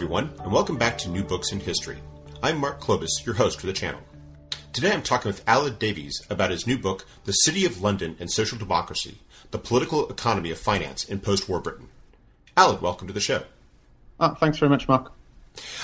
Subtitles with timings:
[0.00, 1.98] Everyone, and welcome back to New Books in History.
[2.42, 4.00] I'm Mark Klobas, your host for the channel.
[4.72, 8.30] Today I'm talking with Aled Davies about his new book, The City of London and
[8.30, 9.18] Social Democracy
[9.50, 11.88] The Political Economy of Finance in Post War Britain.
[12.56, 13.42] Aled, welcome to the show.
[14.18, 15.12] Oh, thanks very much, Mark.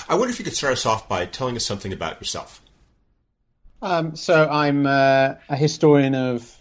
[0.09, 2.63] I wonder if you could start us off by telling us something about yourself.
[3.83, 6.59] Um, so, I'm uh, a historian of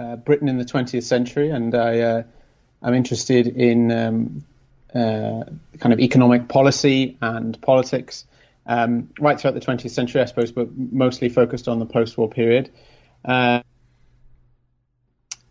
[0.00, 2.22] uh, Britain in the 20th century, and I, uh,
[2.82, 4.44] I'm interested in um,
[4.94, 5.44] uh,
[5.78, 8.24] kind of economic policy and politics
[8.66, 12.70] um, right throughout the 20th century, I suppose, but mostly focused on the post-war period.
[13.24, 13.60] Uh,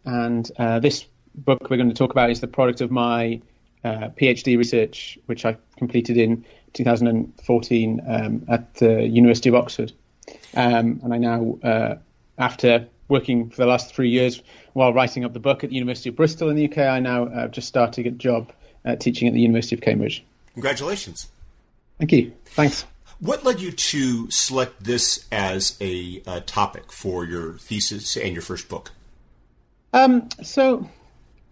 [0.06, 3.42] and uh, this book we're going to talk about is the product of my
[3.84, 9.94] uh, PhD research, which I completed in 2014 um, at the University of Oxford.
[10.56, 11.96] Um, and I now, uh,
[12.38, 14.42] after working for the last three years
[14.74, 17.26] while writing up the book at the University of Bristol in the UK, I now
[17.26, 18.52] uh, just started a job
[18.88, 20.24] uh, teaching at the University of Cambridge.
[20.54, 21.28] Congratulations.
[22.00, 22.34] Thank you.
[22.46, 22.86] Thanks.
[23.20, 28.44] What led you to select this as a uh, topic for your thesis and your
[28.44, 28.92] first book?
[29.94, 30.88] Um, so,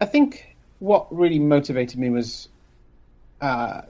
[0.00, 2.48] I think what really motivated me was
[3.40, 3.82] uh,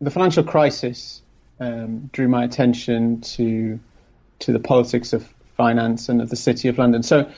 [0.00, 1.22] the financial crisis
[1.60, 3.78] um, drew my attention to
[4.40, 5.26] to the politics of
[5.56, 7.04] finance and of the city of London.
[7.04, 7.30] So,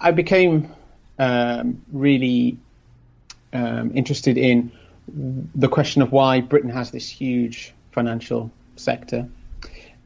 [0.00, 0.72] I became
[1.18, 2.58] um, really
[3.52, 4.72] um, interested in
[5.54, 9.28] the question of why Britain has this huge financial sector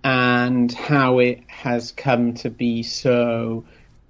[0.05, 3.65] and how it has come to be so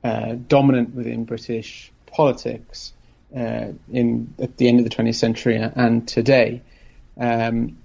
[0.05, 2.93] uh, dominant within British politics
[3.37, 6.63] uh, in at the end of the 20th century and today.
[7.17, 7.79] Um,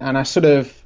[0.00, 0.81] and I sort of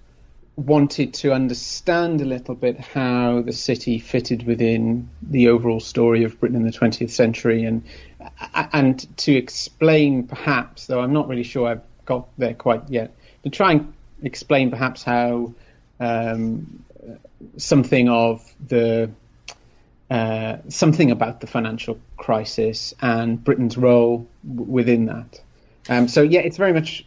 [0.57, 6.41] wanted to understand a little bit how the city fitted within the overall story of
[6.41, 7.85] Britain in the 20th century and
[8.73, 13.51] and to explain perhaps though I'm not really sure I've got there quite yet to
[13.51, 15.53] try and explain perhaps how
[16.01, 16.83] um,
[17.59, 19.11] something of the
[20.11, 25.41] uh, something about the financial crisis and Britain's role w- within that.
[25.89, 27.05] Um, so yeah, it's very much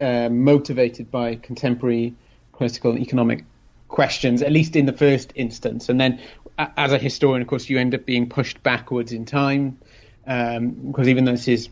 [0.00, 2.14] uh, motivated by contemporary
[2.56, 3.44] political and economic
[3.88, 5.88] questions, at least in the first instance.
[5.88, 6.20] And then,
[6.58, 9.78] as a historian, of course, you end up being pushed backwards in time
[10.26, 11.68] um, because even though this is,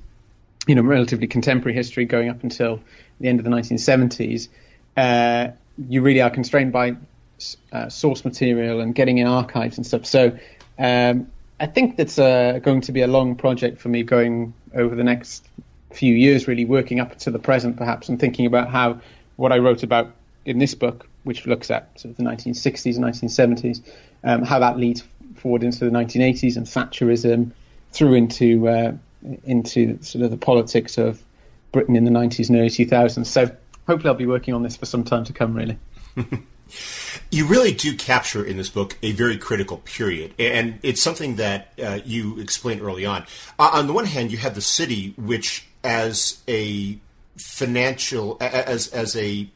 [0.67, 2.81] you know, relatively contemporary history going up until
[3.21, 4.49] the end of the 1970s,
[4.97, 5.49] uh,
[5.89, 6.97] you really are constrained by
[7.73, 10.07] uh, source material and getting in archives and stuff.
[10.07, 10.39] So
[10.79, 11.27] um,
[11.59, 15.05] I think that's uh, going to be a long project for me going over the
[15.05, 15.47] next
[15.93, 19.01] few years, really working up to the present, perhaps, and thinking about how
[19.37, 20.13] what I wrote about
[20.45, 23.83] in this book, which looks at sort of the 1960s and 1970s,
[24.25, 25.03] um, how that leads
[25.37, 27.51] forward into the 1980s and Thatcherism,
[27.93, 28.93] through into uh,
[29.45, 31.23] into sort of the politics of
[31.73, 33.27] Britain in the 90s and early 2000s.
[33.27, 33.51] So
[33.87, 35.55] hopefully, I'll be working on this for some time to come.
[35.55, 35.79] Really.
[37.31, 41.73] you really do capture in this book a very critical period, and it's something that
[41.83, 43.25] uh, you explained early on.
[43.59, 46.99] Uh, on the one hand, you have the city, which as a
[47.37, 49.49] financial as as a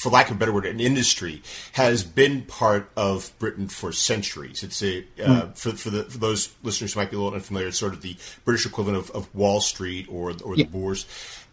[0.00, 4.62] for lack of a better word, an industry has been part of Britain for centuries.
[4.62, 5.58] It's a uh, mm.
[5.58, 8.00] for for, the, for those listeners who might be a little unfamiliar, it's sort of
[8.00, 8.16] the
[8.46, 10.64] British equivalent of, of Wall Street or or yeah.
[10.64, 11.04] the Bourse,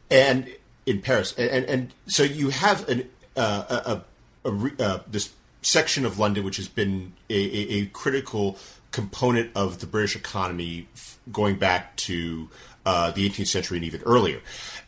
[0.09, 0.49] and
[0.85, 4.01] in Paris, and and, and so you have an uh,
[4.45, 8.57] a, a, a uh, this section of London which has been a, a, critical
[8.91, 10.87] component of the British economy
[11.29, 12.49] going back to
[12.85, 14.39] uh, the 18th century and even earlier,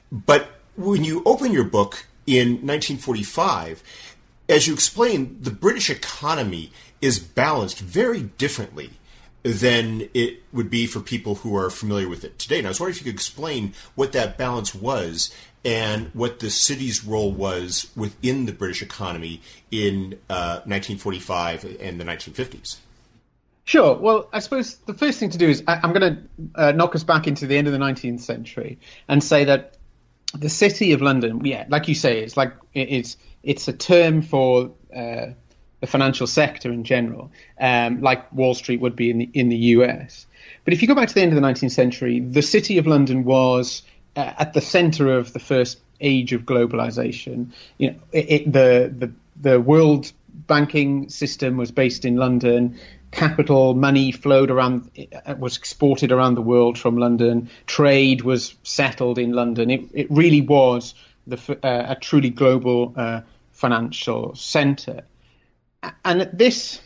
[0.09, 0.47] but
[0.77, 3.83] when you open your book in 1945,
[4.47, 6.71] as you explained, the British economy
[7.01, 8.91] is balanced very differently
[9.43, 12.59] than it would be for people who are familiar with it today.
[12.59, 15.33] And I was wondering if you could explain what that balance was
[15.65, 19.41] and what the city's role was within the British economy
[19.71, 22.77] in uh, 1945 and the 1950s.
[23.65, 23.95] Sure.
[23.95, 26.23] Well, I suppose the first thing to do is I, am going to
[26.55, 29.77] uh, knock us back into the end of the 19th century and say that
[30.33, 34.71] the city of London, yeah, like you say, it's like it's it's a term for
[34.95, 35.27] uh,
[35.79, 39.57] the financial sector in general, um, like Wall Street would be in the in the
[39.57, 40.27] US.
[40.65, 42.85] But if you go back to the end of the 19th century, the City of
[42.85, 43.81] London was
[44.15, 47.51] uh, at the centre of the first age of globalization.
[47.77, 49.11] You know, it, it, the, the
[49.41, 50.11] the world
[50.47, 52.77] banking system was based in London.
[53.11, 54.89] Capital money flowed around,
[55.25, 57.49] uh, was exported around the world from London.
[57.65, 59.71] Trade was settled in London.
[59.71, 60.93] It, it really was
[61.27, 63.21] the, uh, a truly global uh,
[63.51, 65.03] financial centre.
[66.05, 66.81] And this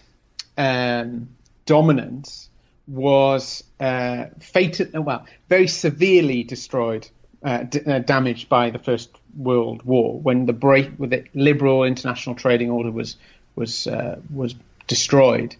[0.57, 1.29] um,
[1.65, 2.49] dominance
[2.87, 7.07] was uh, fated, well, very severely destroyed,
[7.43, 11.83] uh, d- uh, damaged by the First World War when the break with the liberal
[11.83, 13.17] international trading order was
[13.55, 13.87] was
[14.33, 14.55] was
[14.87, 15.55] destroyed,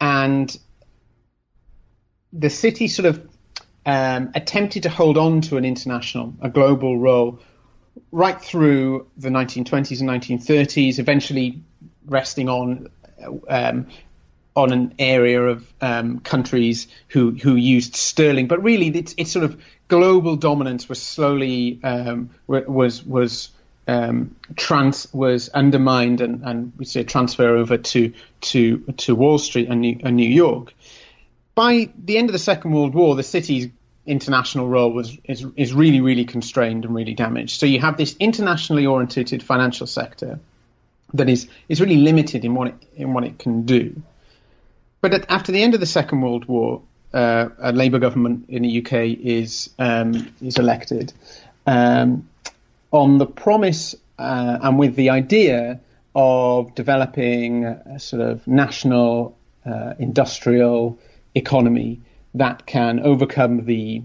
[0.00, 0.56] and
[2.32, 3.28] the city sort of
[3.86, 7.38] um, attempted to hold on to an international, a global role
[8.10, 11.62] right through the 1920s and 1930s, eventually
[12.06, 12.88] resting on
[13.48, 13.86] um,
[14.56, 19.44] on an area of um, countries who who used sterling, but really it's, it's sort
[19.44, 23.50] of global dominance was slowly um, was was
[23.86, 29.68] um, trans was undermined and, and we a transfer over to to to Wall Street
[29.68, 30.74] and New, and New York.
[31.54, 33.68] By the end of the Second World War, the city's
[34.06, 37.58] international role was is, is really really constrained and really damaged.
[37.58, 40.40] So you have this internationally oriented financial sector
[41.14, 44.02] that is is really limited in what it, in what it can do.
[45.00, 46.80] But at, after the end of the Second World War,
[47.12, 51.12] uh, a Labour government in the UK is um, is elected
[51.66, 52.28] um,
[52.94, 55.80] on the promise uh, and with the idea
[56.14, 59.36] of developing a sort of national
[59.66, 60.96] uh, industrial
[61.34, 62.00] economy
[62.34, 64.00] that can overcome the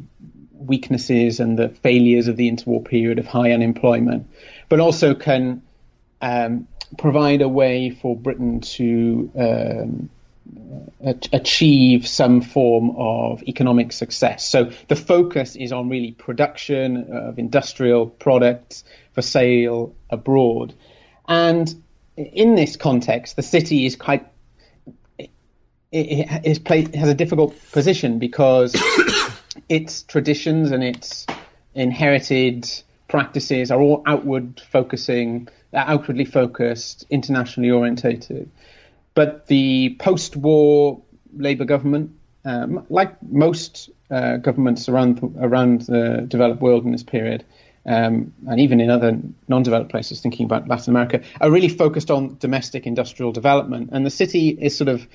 [0.54, 4.28] weaknesses and the failures of the interwar period of high unemployment,
[4.70, 5.62] but also can
[6.24, 10.10] um, provide a way for Britain to um,
[11.32, 14.48] achieve some form of economic success.
[14.48, 20.74] So the focus is on really production of industrial products for sale abroad.
[21.28, 21.84] And
[22.18, 24.26] in this context, the city is quite
[25.92, 28.76] it, has a difficult position because
[29.70, 31.26] its traditions and its
[31.74, 32.70] inherited
[33.08, 38.52] practices are all outward focusing, outwardly focused, internationally orientated.
[39.14, 41.02] But the post-war
[41.36, 42.12] Labour government,
[42.46, 47.46] um, like most uh, governments around around the developed world in this period,
[47.86, 52.38] um, and even in other non-developed places, thinking about Latin America, are really focused on
[52.40, 53.90] domestic industrial development.
[53.92, 55.08] And the city is sort of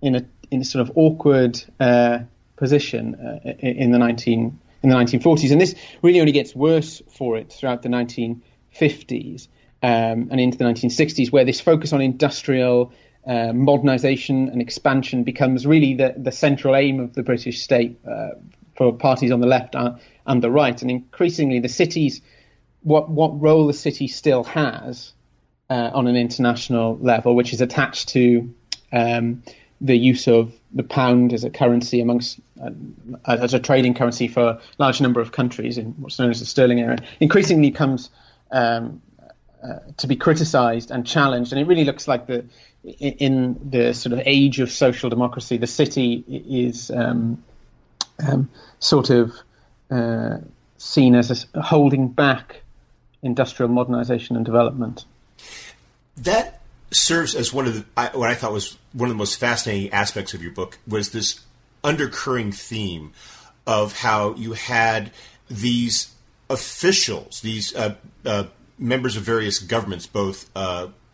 [0.00, 2.20] in a in a sort of awkward uh,
[2.56, 7.36] position uh, in the 19 in the 1940s, and this really only gets worse for
[7.36, 9.48] it throughout the 1950s
[9.82, 12.92] um, and into the 1960s, where this focus on industrial
[13.26, 18.30] uh, modernization and expansion becomes really the, the central aim of the British state uh,
[18.76, 20.80] for parties on the left and the right.
[20.80, 22.22] And increasingly, the cities,
[22.82, 25.12] what, what role the city still has
[25.68, 28.52] uh, on an international level, which is attached to
[28.92, 29.42] um,
[29.80, 32.70] the use of the pound as a currency amongst uh,
[33.26, 36.46] as a trading currency for a large number of countries in what's known as the
[36.46, 38.10] sterling area, increasingly comes
[38.50, 39.00] um,
[39.62, 42.44] uh, to be criticised and challenged, and it really looks like the
[42.84, 47.42] in the sort of age of social democracy, the city is um,
[48.26, 48.48] um,
[48.78, 49.32] sort of
[49.90, 50.38] uh,
[50.78, 52.62] seen as a, holding back
[53.22, 55.04] industrial modernization and development.
[56.16, 56.60] That
[56.90, 59.92] serves as one of the I, what I thought was one of the most fascinating
[59.92, 61.40] aspects of your book was this
[61.84, 63.12] undercurring theme
[63.66, 65.12] of how you had
[65.48, 66.14] these
[66.48, 67.94] officials, these uh,
[68.24, 68.44] uh,
[68.78, 70.50] members of various governments, both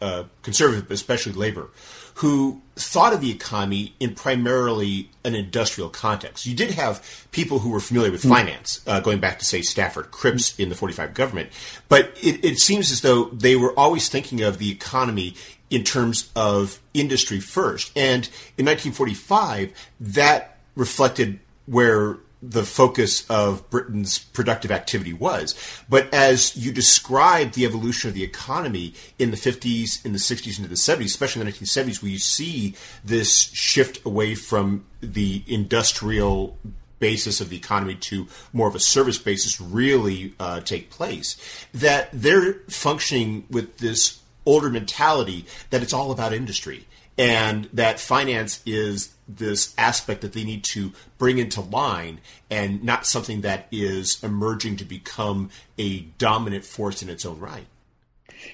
[0.00, 1.68] uh, conservative, especially labor,
[2.16, 6.46] who thought of the economy in primarily an industrial context.
[6.46, 8.30] You did have people who were familiar with hmm.
[8.30, 11.50] finance, uh, going back to, say, Stafford Cripps in the 45 government,
[11.88, 15.34] but it, it seems as though they were always thinking of the economy
[15.70, 17.90] in terms of industry first.
[17.96, 25.54] And in 1945, that reflected where the focus of Britain's productive activity was.
[25.88, 30.58] But as you describe the evolution of the economy in the 50s, in the 60s,
[30.58, 32.74] into the 70s, especially in the 1970s, where you see
[33.04, 36.58] this shift away from the industrial
[36.98, 41.36] basis of the economy to more of a service basis really uh, take place,
[41.72, 46.86] that they're functioning with this older mentality that it's all about industry
[47.18, 52.20] and that finance is this aspect that they need to bring into line
[52.50, 57.66] and not something that is emerging to become a dominant force in its own right.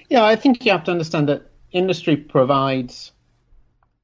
[0.09, 3.11] Yeah, I think you have to understand that industry provides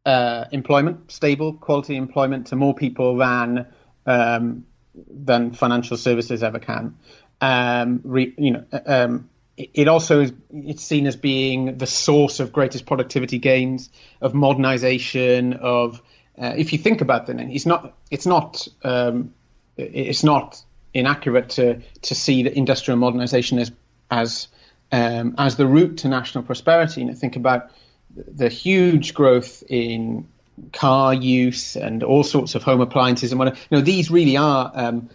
[0.05, 3.65] uh, employment, stable, quality employment to more people than
[4.05, 4.65] um,
[5.09, 6.95] than financial services ever can.
[7.41, 9.28] Um, re, you know, um,
[9.59, 13.89] it, also is it's seen as being the source of greatest productivity gains,
[14.21, 16.01] of modernization, of
[16.41, 19.33] uh, if you think about it, it's not it's not um,
[19.77, 20.61] it's not
[20.93, 23.71] inaccurate to to see that industrial modernization as
[24.09, 24.47] as
[24.91, 27.03] um, as the route to national prosperity.
[27.03, 27.71] Know, think about
[28.15, 30.27] the huge growth in
[30.71, 33.57] car use and all sorts of home appliances and whatever.
[33.69, 35.09] You know, these really are um,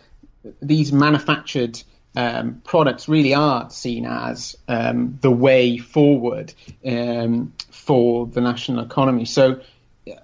[0.60, 1.82] these manufactured
[2.14, 6.54] um, products really are seen as um, the way forward
[6.84, 9.24] um, for the national economy.
[9.24, 9.60] So,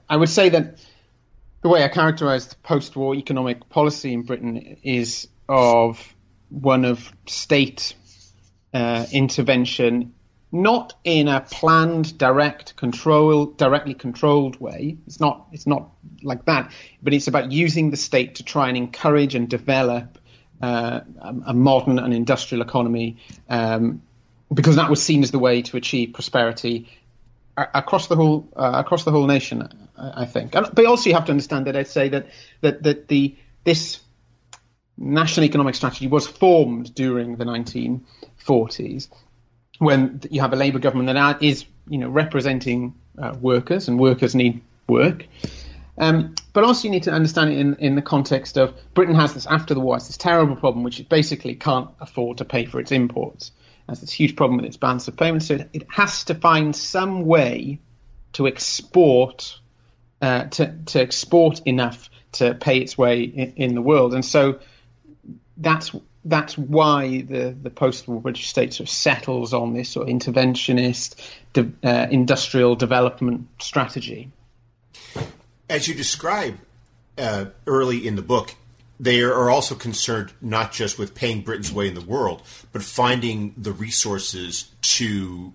[0.09, 0.79] I would say that
[1.63, 6.15] the way I characterise the post-war economic policy in Britain is of
[6.49, 7.95] one of state
[8.73, 10.15] uh, intervention
[10.53, 14.97] not in a planned, direct control, directly controlled way.
[15.07, 15.47] It's not.
[15.53, 15.91] It's not
[16.23, 16.73] like that.
[17.03, 20.19] But it's about using the state to try and encourage and develop
[20.61, 21.01] uh,
[21.47, 23.17] a modern and industrial economy,
[23.49, 24.03] um,
[24.53, 26.89] because that was seen as the way to achieve prosperity
[27.57, 29.69] across the whole uh, across the whole nation.
[29.97, 30.53] I, think.
[30.53, 32.29] But also, you have to understand that I'd say that
[32.63, 34.01] that that the this
[34.97, 39.09] national economic strategy was formed during the 1940s
[39.79, 44.35] when you have a Labour government that is, you know, representing uh, workers and workers
[44.35, 45.27] need work.
[45.97, 49.35] Um, but also you need to understand it in, in the context of Britain has
[49.35, 52.65] this after the war, it's this terrible problem which it basically can't afford to pay
[52.65, 53.53] for its imports.
[53.89, 56.75] It has this huge problem with its balance of payments, so it, has to find
[56.75, 57.79] some way
[58.35, 59.59] to export
[60.23, 64.61] uh, to, to export enough to pay its way in, in the world, and so
[65.57, 70.15] that's that's why the, the post-war British state sort of settles on this sort of
[70.15, 71.15] interventionist
[71.55, 74.31] de, uh, industrial development strategy.
[75.71, 76.59] As you describe
[77.17, 78.57] uh, early in the book,
[78.99, 83.55] they are also concerned not just with paying Britain's way in the world, but finding
[83.57, 85.53] the resources to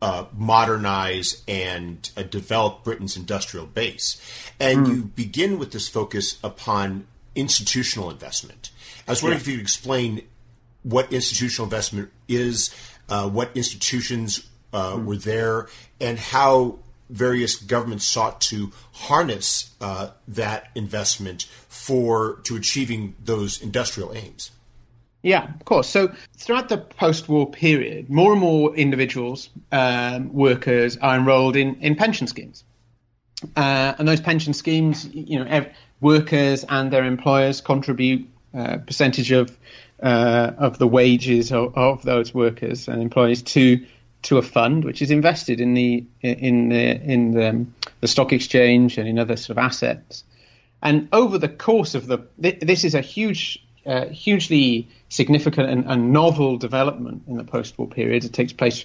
[0.00, 4.18] uh, modernize and uh, develop Britain's industrial base.
[4.58, 4.88] And mm.
[4.88, 8.70] you begin with this focus upon institutional investment.
[9.06, 9.42] I was wondering yeah.
[9.42, 10.22] if you could explain
[10.82, 12.74] what institutional investment is,
[13.08, 15.04] uh, what institutions uh, mm.
[15.04, 15.68] were there,
[16.00, 16.78] and how
[17.10, 24.50] various governments sought to harness uh, that investment for to achieving those industrial aims.
[25.22, 25.88] Yeah, of course.
[25.88, 31.94] So throughout the post-war period, more and more individuals, um, workers, are enrolled in, in
[31.94, 32.64] pension schemes,
[33.56, 39.30] uh, and those pension schemes, you know, ev- workers and their employers contribute uh, percentage
[39.30, 39.56] of
[40.02, 43.84] uh, of the wages of, of, those workers and employees to
[44.22, 47.66] to a fund which is invested in the in the in the,
[48.00, 50.24] the stock exchange and in other sort of assets.
[50.82, 56.12] And over the course of the this is a huge uh, hugely significant and, and,
[56.12, 58.24] novel development in the post-war period.
[58.24, 58.84] It takes place.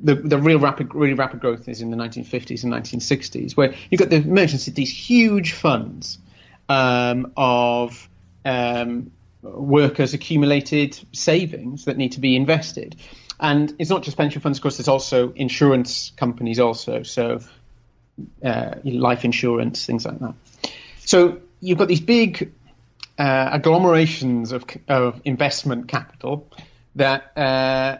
[0.00, 4.00] The, the real rapid, really rapid growth is in the 1950s and 1960s, where you've
[4.00, 6.18] got the emergence of these huge funds
[6.68, 8.08] um, of
[8.44, 12.96] um, workers' accumulated savings that need to be invested.
[13.38, 17.02] And it's not just pension funds, of course, there's also insurance companies, also.
[17.02, 17.40] So,
[18.42, 20.34] uh, life insurance, things like that.
[21.04, 22.52] So, you've got these big
[23.18, 26.50] uh, agglomerations of, of investment capital
[26.94, 27.98] that uh,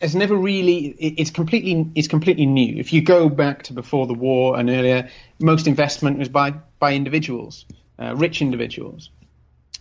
[0.00, 2.76] has never really it's completely it's completely new.
[2.78, 6.94] If you go back to before the war and earlier, most investment was by by
[6.94, 7.64] individuals,
[7.98, 9.10] uh, rich individuals.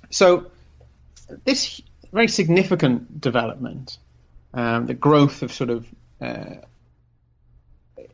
[0.10, 0.52] So
[1.44, 1.82] this
[2.14, 3.98] very significant development,
[4.54, 5.88] um, the growth of sort of
[6.22, 6.56] uh,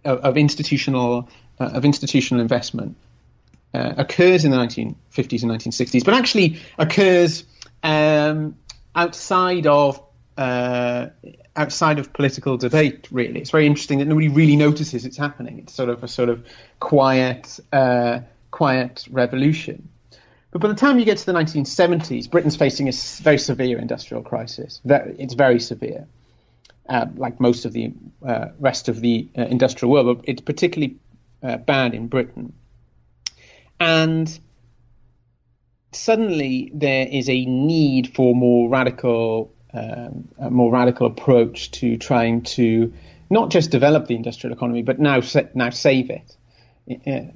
[0.04, 2.98] of, institutional uh, of institutional investment
[3.74, 7.44] uh, occurs in the 1950s and 1960s, but actually occurs
[7.82, 8.56] um,
[8.96, 10.02] outside of
[10.38, 11.08] uh,
[11.56, 13.08] outside of political debate.
[13.12, 15.60] Really, it's very interesting that nobody really notices it's happening.
[15.60, 16.46] It's sort of a sort of
[16.80, 18.20] quiet, uh,
[18.52, 19.90] quiet revolution.
[20.52, 22.92] But by the time you get to the 1970s, Britain's facing a
[23.24, 24.82] very severe industrial crisis.
[24.86, 26.08] It's very severe,
[26.90, 27.94] uh, like most of the
[28.26, 30.98] uh, rest of the uh, industrial world, but it's particularly
[31.42, 32.54] uh, bad in Britain.
[33.80, 34.40] And
[35.92, 42.44] suddenly there is a need for more radical, um, a more radical approach to trying
[42.44, 42.94] to
[43.30, 45.22] not just develop the industrial economy, but now
[45.54, 46.36] now save it.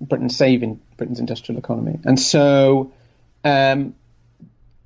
[0.01, 2.92] Britain saving Britain's industrial economy, and so
[3.46, 3.96] um,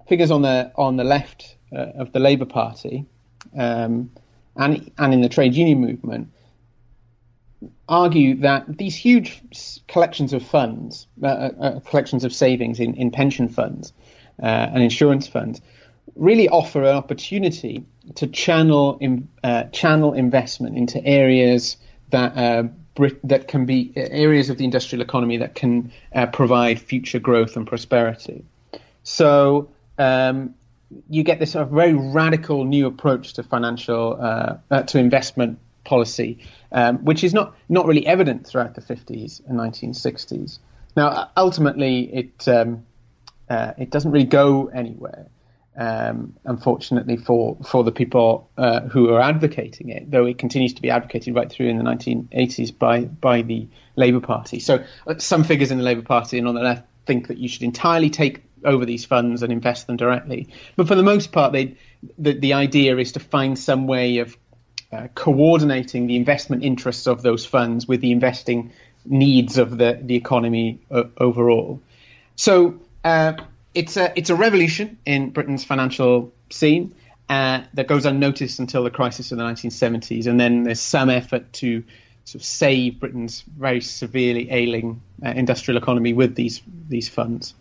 [0.07, 3.05] figures on the on the left uh, of the Labour Party
[3.57, 4.11] um,
[4.55, 6.29] and and in the trade union movement
[7.87, 9.41] argue that these huge
[9.87, 13.93] collections of funds, uh, uh, uh, collections of savings in, in pension funds
[14.41, 15.61] uh, and insurance funds,
[16.15, 17.83] really offer an opportunity
[18.15, 21.77] to channel in, uh, channel investment into areas
[22.09, 22.63] that uh,
[23.23, 25.91] that can be areas of the industrial economy that can
[26.33, 28.43] provide future growth and prosperity.
[29.03, 30.55] So um,
[31.09, 34.15] you get this sort of very radical new approach to financial
[34.69, 36.39] to investment policy,
[36.71, 40.59] um, which is not, not really evident throughout the 50s and 1960s.
[40.95, 42.85] Now, ultimately, it, um,
[43.49, 45.27] uh, it doesn't really go anywhere,
[45.75, 50.81] um, unfortunately, for, for the people uh, who are advocating it, though it continues to
[50.81, 54.59] be advocated right through in the 1980s by, by the Labour Party.
[54.59, 57.47] So, uh, some figures in the Labour Party and on the left think that you
[57.47, 60.49] should entirely take over these funds and invest them directly.
[60.75, 61.75] But for the most part, they,
[62.17, 64.37] the, the idea is to find some way of
[64.91, 68.71] uh, coordinating the investment interests of those funds with the investing
[69.05, 71.81] needs of the, the economy uh, overall.
[72.35, 73.33] So uh,
[73.73, 76.95] it's a it's a revolution in Britain's financial scene
[77.29, 81.53] uh, that goes unnoticed until the crisis of the 1970s, and then there's some effort
[81.53, 81.83] to
[82.25, 87.53] sort of save Britain's very severely ailing uh, industrial economy with these these funds.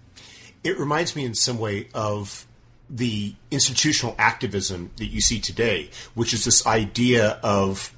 [0.62, 2.47] It reminds me in some way of
[2.88, 7.95] the institutional activism that you see today, which is this idea of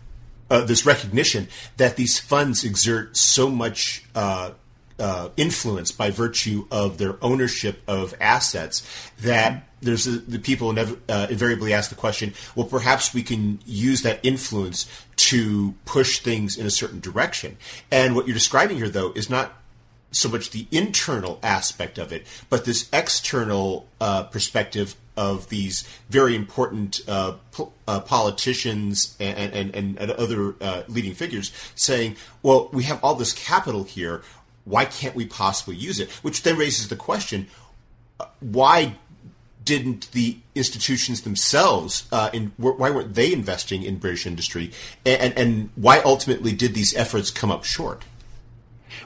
[0.50, 4.50] uh, this recognition that these funds exert so much uh,
[4.98, 8.86] uh, influence by virtue of their ownership of assets
[9.20, 14.02] that there's a, the people uh, invariably ask the question, well, perhaps we can use
[14.02, 17.56] that influence to push things in a certain direction.
[17.90, 19.52] And what you're describing here, though, is not
[20.12, 26.34] so much the internal aspect of it, but this external uh, perspective of these very
[26.34, 32.68] important uh, po- uh, politicians and, and, and, and other uh, leading figures saying, well,
[32.72, 34.22] we have all this capital here.
[34.64, 36.10] Why can't we possibly use it?
[36.22, 37.48] Which then raises the question
[38.20, 38.96] uh, why
[39.64, 44.72] didn't the institutions themselves, uh, in, why weren't they investing in British industry?
[45.06, 48.02] And, and why ultimately did these efforts come up short?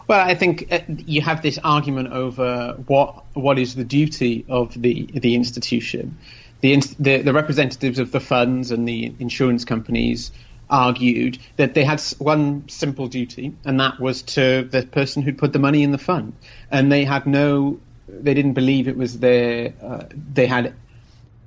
[0.07, 4.81] Well, I think uh, you have this argument over what what is the duty of
[4.81, 6.19] the the institution.
[6.63, 10.33] The, the, the representatives of the funds and the insurance companies
[10.69, 15.53] argued that they had one simple duty, and that was to the person who'd put
[15.53, 16.33] the money in the fund,
[16.71, 20.75] and they had no, they didn't believe it was their, uh, they had,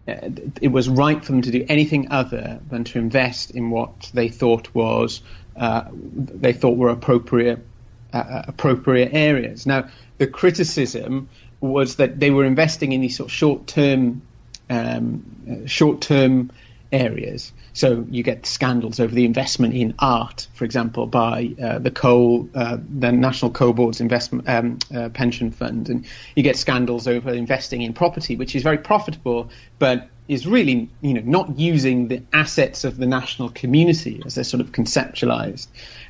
[0.08, 0.30] uh,
[0.62, 4.30] it was right for them to do anything other than to invest in what they
[4.30, 5.21] thought was,
[5.58, 7.65] uh, they thought were appropriate
[8.13, 9.65] uh, appropriate areas.
[9.65, 11.30] Now, the criticism
[11.62, 14.22] was that they were investing in these sort of short-term,
[14.69, 16.52] um, short-term
[16.91, 17.54] areas.
[17.74, 22.50] So you get scandals over the investment in art, for example, by uh, the coal,
[22.56, 27.32] uh, the National Coal Board's investment um, uh, pension fund, and you get scandals over
[27.32, 32.22] investing in property, which is very profitable, but is really, you know, not using the
[32.34, 35.67] assets of the national community as they're sort of conceptualized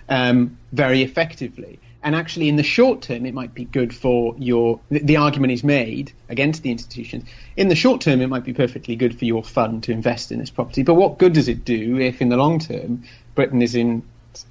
[0.09, 1.79] um, very effectively.
[2.01, 4.79] And actually, in the short term, it might be good for your.
[4.89, 7.25] The argument is made against the institutions.
[7.57, 10.39] In the short term, it might be perfectly good for your fund to invest in
[10.39, 10.83] this property.
[10.83, 13.03] But what good does it do if, in the long term,
[13.35, 14.03] Britain is in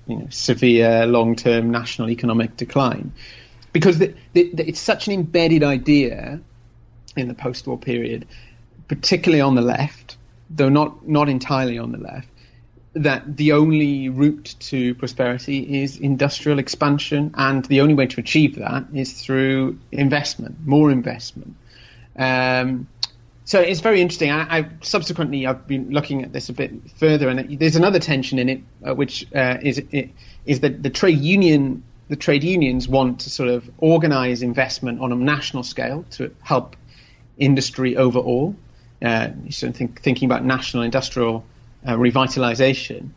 [0.07, 3.13] you know, severe long-term national economic decline?
[3.73, 6.41] Because the, the, the, it's such an embedded idea
[7.17, 8.27] in the post-war period,
[8.89, 10.19] particularly on the left,
[10.51, 12.29] though not not entirely on the left,
[13.03, 18.57] that the only route to prosperity is industrial expansion, and the only way to achieve
[18.57, 21.55] that is through investment, more investment.
[22.17, 22.89] Um,
[23.45, 24.31] so it's very interesting.
[24.31, 27.99] I, I, subsequently I've been looking at this a bit further, and it, there's another
[27.99, 30.11] tension in it, uh, which uh, is it,
[30.45, 35.13] is that the trade union the trade unions want to sort of organize investment on
[35.13, 36.75] a national scale to help
[37.37, 38.57] industry overall.
[39.01, 41.45] Uh, so think, thinking about national industrial
[41.87, 43.11] uh, revitalization.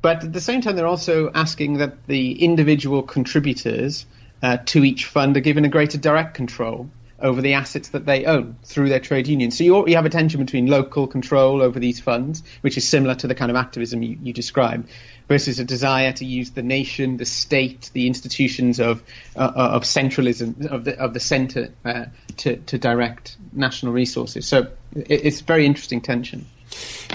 [0.00, 4.04] But at the same time, they're also asking that the individual contributors
[4.42, 6.90] uh, to each fund are given a greater direct control
[7.22, 9.52] over the assets that they own through their trade union.
[9.52, 13.14] So you, you have a tension between local control over these funds, which is similar
[13.14, 14.88] to the kind of activism you, you described,
[15.28, 19.02] versus a desire to use the nation, the state, the institutions of
[19.36, 22.06] uh, of centralism of the of the centre uh,
[22.38, 24.46] to to direct national resources.
[24.46, 26.46] So it, it's a very interesting tension.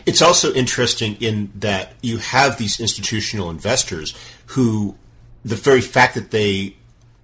[0.05, 4.13] It's also interesting in that you have these institutional investors
[4.47, 4.95] who,
[5.43, 6.75] the very fact that they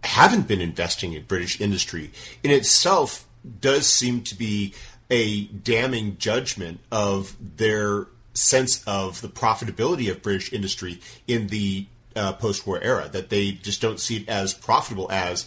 [0.03, 2.11] haven't been investing in British industry
[2.43, 3.25] in itself
[3.61, 4.73] does seem to be
[5.09, 12.33] a damning judgment of their sense of the profitability of British industry in the uh,
[12.33, 15.45] post-war era that they just don't see it as profitable as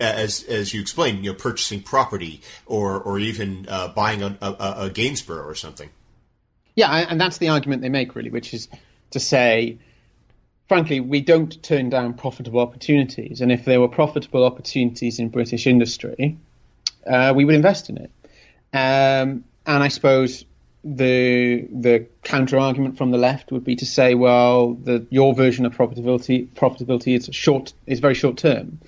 [0.00, 4.74] as as you explained, you know, purchasing property or or even uh, buying a, a,
[4.78, 5.90] a Gainsborough or something.
[6.74, 8.68] Yeah, and that's the argument they make, really, which is
[9.10, 9.78] to say,
[10.68, 15.66] frankly, we don't turn down profitable opportunities, and if there were profitable opportunities in British
[15.66, 16.38] industry,
[17.06, 18.10] uh, we would invest in it.
[18.72, 20.44] Um, and I suppose
[20.84, 25.64] the the counter argument from the left would be to say, well, the, your version
[25.66, 28.80] of profitability profitability is short is very short term.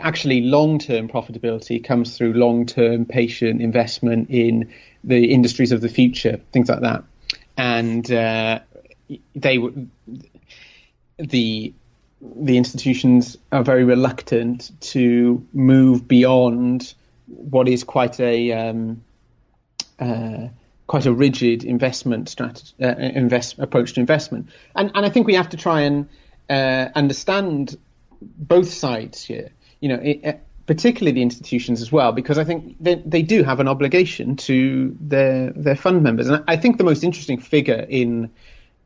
[0.00, 4.72] Actually, long term profitability comes through long term patient investment in
[5.06, 7.04] the industries of the future, things like that.
[7.56, 8.60] And uh,
[9.34, 9.58] they
[11.18, 11.72] the
[12.20, 16.94] the institutions are very reluctant to move beyond
[17.26, 19.02] what is quite a um,
[19.98, 20.48] uh,
[20.86, 25.34] quite a rigid investment strategy, uh, invest approach to investment, and and I think we
[25.34, 26.08] have to try and
[26.50, 27.76] uh, understand
[28.20, 29.50] both sides here.
[29.80, 33.60] You know, it, particularly the institutions as well, because I think they they do have
[33.60, 38.30] an obligation to their their fund members, and I think the most interesting figure in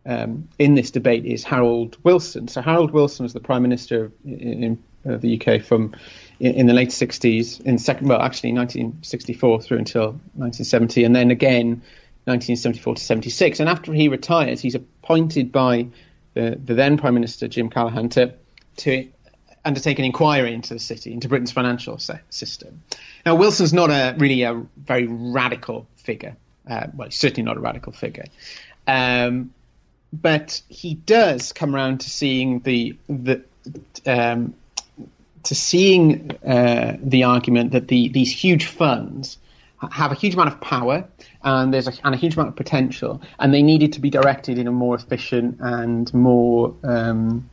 [0.06, 2.48] um, in this debate is Harold Wilson.
[2.48, 5.94] So Harold Wilson was the prime minister in, in uh, the UK from
[6.38, 11.30] in, in, the late 60s, in second, well, actually 1964 through until 1970, and then
[11.30, 11.82] again
[12.24, 13.60] 1974 to 76.
[13.60, 15.88] And after he retires, he's appointed by
[16.34, 18.34] the, the then prime minister Jim Callaghan to
[18.76, 19.08] to
[19.64, 22.82] undertake an inquiry into the city, into Britain's financial se- system.
[23.26, 26.36] Now, Wilson's not a really a very radical figure.
[26.68, 28.26] Uh, well, he's certainly not a radical figure.
[28.86, 29.52] Um,
[30.12, 33.42] but he does come around to seeing the the
[34.06, 34.54] um,
[35.44, 39.38] to seeing uh, the argument that the these huge funds
[39.90, 41.08] have a huge amount of power
[41.42, 44.58] and there's a, and a huge amount of potential, and they needed to be directed
[44.58, 47.48] in a more efficient and more um,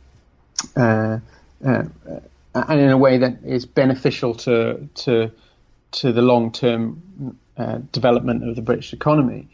[0.76, 1.20] uh,
[1.62, 5.32] and in a way that is beneficial to to
[5.92, 9.48] to the long term uh, development of the British economy.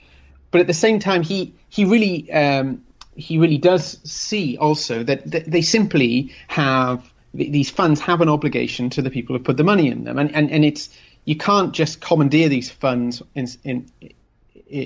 [0.52, 2.84] But at the same time, he he really um,
[3.16, 9.02] he really does see also that, they simply have these funds have an obligation to
[9.02, 10.90] the people who put the money in them, and and, and it's
[11.26, 13.90] you can't just commandeer these funds in in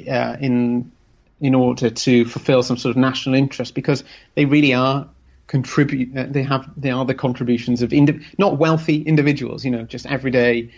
[0.09, 0.91] uh, in
[1.39, 4.03] in order to fulfill some sort of national interest because
[4.35, 5.07] they really are
[5.47, 7.93] contribute uh, they have they are the contributions of
[8.37, 10.69] not wealthy individuals you know just everyday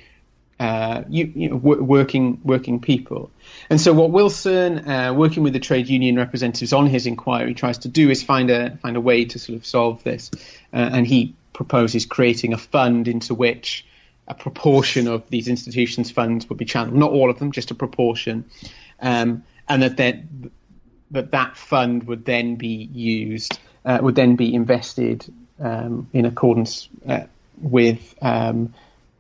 [0.60, 3.32] uh, you, you know, w- working working people.
[3.70, 7.78] And so, what Wilson, uh, working with the trade union representatives on his inquiry, tries
[7.80, 10.30] to do is find a find a way to sort of solve this.
[10.74, 13.86] Uh, and he proposes creating a fund into which
[14.28, 17.76] a proportion of these institutions' funds would be channeled, not all of them, just a
[17.76, 18.44] proportion,
[19.00, 25.26] um, and that that that fund would then be used, uh, would then be invested
[25.60, 27.24] um, in accordance uh,
[27.62, 28.74] with um,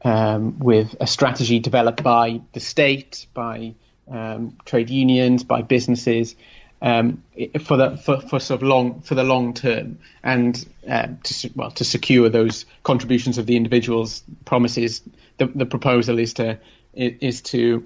[0.04, 3.74] um, with a strategy developed by the state, by
[4.10, 6.36] um, trade unions, by businesses
[6.82, 7.24] um,
[7.62, 11.72] for the for, for, sort of long for the long term, and uh, to well
[11.72, 14.24] to secure those contributions of the individuals.
[14.46, 15.02] Promises
[15.38, 16.58] the, the proposal is to
[16.94, 17.86] is to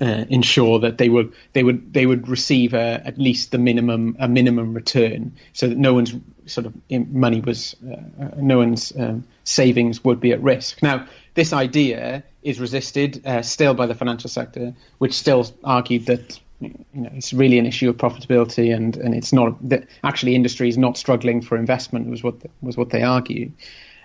[0.00, 4.16] uh, ensure that they would they would they would receive a, at least the minimum
[4.18, 6.14] a minimum return, so that no one's
[6.46, 10.82] sort of money was uh, no one's um, savings would be at risk.
[10.82, 16.38] Now, this idea is resisted uh, still by the financial sector, which still argued that
[16.60, 20.68] you know it's really an issue of profitability and and it's not that actually industry
[20.68, 23.50] is not struggling for investment was what the, was what they argue.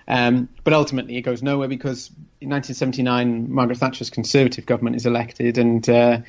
[0.08, 2.10] Um, but ultimately, it goes nowhere because
[2.40, 6.20] in 1979, Margaret Thatcher's Conservative government is elected, and uh,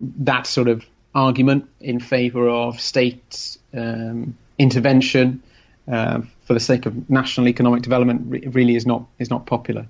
[0.00, 5.42] that sort of argument in favour of state um, intervention
[5.90, 9.86] uh, for the sake of national economic development re- really is not is not popular.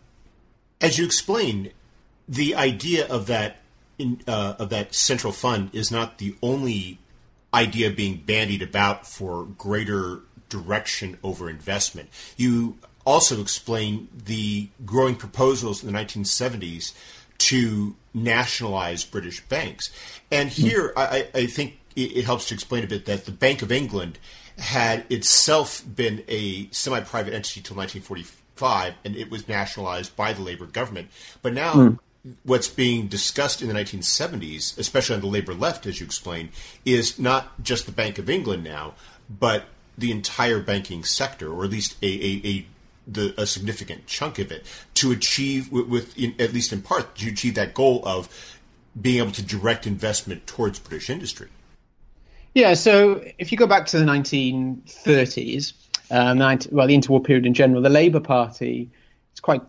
[0.80, 1.72] As you explained,
[2.28, 3.60] the idea of that
[3.98, 6.98] in, uh, of that central fund is not the only
[7.54, 12.08] idea being bandied about for greater direction over investment.
[12.36, 16.92] You also explain the growing proposals in the 1970s
[17.38, 19.90] to nationalize British banks.
[20.30, 23.72] And here, I, I think it helps to explain a bit that the Bank of
[23.72, 24.18] England
[24.58, 30.42] had itself been a semi private entity until 1945, and it was nationalized by the
[30.42, 31.08] Labour government.
[31.42, 31.98] But now, mm.
[32.42, 36.50] what's being discussed in the 1970s, especially on the Labour left, as you explained,
[36.84, 38.94] is not just the Bank of England now,
[39.28, 39.64] but
[39.96, 42.66] the entire banking sector, or at least a, a, a
[43.06, 47.16] the, a significant chunk of it to achieve with, with in, at least in part
[47.16, 48.28] to achieve that goal of
[49.00, 51.48] being able to direct investment towards British industry.
[52.54, 55.74] Yeah, so if you go back to the 1930s,
[56.10, 58.90] um, 19, well, the interwar period in general, the Labour Party
[59.34, 59.60] is quite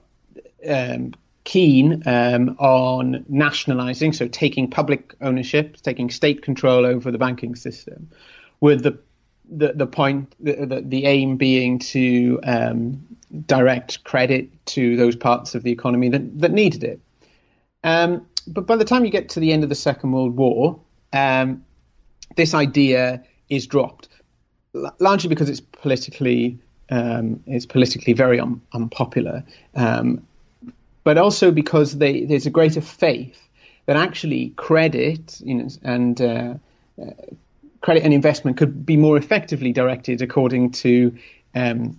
[0.67, 7.55] um, keen um, on nationalising, so taking public ownership, taking state control over the banking
[7.55, 8.09] system,
[8.61, 8.97] with the
[9.49, 13.05] the, the point, the, the, the aim being to um,
[13.45, 16.99] direct credit to those parts of the economy that, that needed it.
[17.83, 20.79] Um, but by the time you get to the end of the Second World War,
[21.13, 21.63] um,
[22.35, 24.09] this idea is dropped,
[24.99, 29.43] largely because it's politically um, it's politically very un- unpopular,
[29.75, 30.25] um,
[31.03, 33.41] but also because they, there's a greater faith
[33.87, 36.53] that actually credit you know, and uh,
[37.01, 37.11] uh,
[37.87, 41.17] credit and investment could be more effectively directed according to
[41.55, 41.97] um,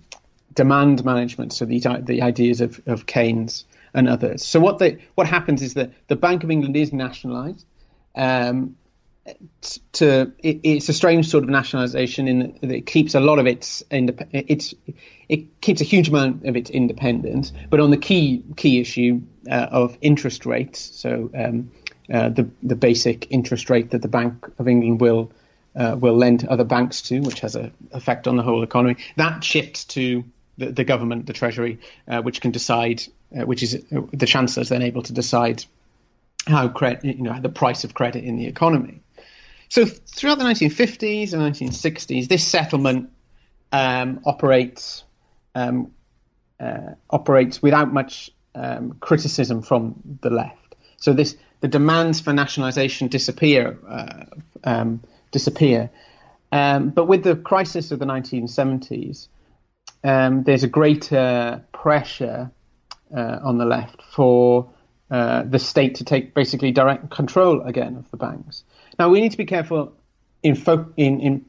[0.53, 1.51] demand management.
[1.51, 4.45] So the the ideas of, of Keynes and others.
[4.45, 7.65] So what the, what happens is that the Bank of England is nationalised.
[8.15, 8.75] Um,
[9.93, 13.47] to it, it's a strange sort of nationalisation in that it keeps a lot of
[13.47, 14.75] its it's
[15.27, 19.69] it keeps a huge amount of its independence, but on the key key issue uh,
[19.71, 21.71] of interest rates, so um,
[22.13, 25.31] uh, the the basic interest rate that the Bank of England will
[25.75, 29.43] uh, will lend other banks to, which has an effect on the whole economy, that
[29.43, 30.23] shifts to
[30.57, 33.03] the, the government, the Treasury, uh, which can decide,
[33.37, 35.63] uh, which is uh, the Chancellor is then able to decide
[36.47, 39.01] how credit, you know, the price of credit in the economy.
[39.69, 43.11] So throughout the 1950s and 1960s, this settlement
[43.71, 45.03] um, operates
[45.55, 45.91] um,
[46.59, 50.75] uh, operates without much um, criticism from the left.
[50.97, 54.25] So this the demands for nationalisation disappear uh,
[54.63, 55.89] um, disappear.
[56.51, 59.27] Um, but with the crisis of the 1970s,
[60.03, 62.51] um, there's a greater pressure
[63.15, 64.69] uh, on the left for
[65.11, 68.63] uh, the state to take basically direct control again of the banks.
[68.97, 69.93] Now we need to be careful
[70.43, 71.45] in, fo- in, in